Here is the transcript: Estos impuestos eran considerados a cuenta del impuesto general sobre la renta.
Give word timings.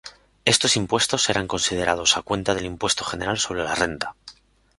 Estos 0.45 0.77
impuestos 0.77 1.29
eran 1.29 1.47
considerados 1.47 2.17
a 2.17 2.23
cuenta 2.23 2.55
del 2.55 2.65
impuesto 2.65 3.03
general 3.03 3.37
sobre 3.37 3.63
la 3.63 3.75
renta. 3.75 4.15